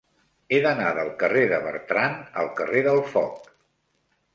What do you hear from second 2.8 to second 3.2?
del